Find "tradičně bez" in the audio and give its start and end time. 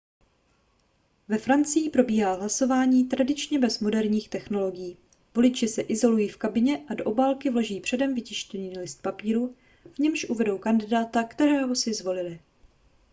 3.07-3.79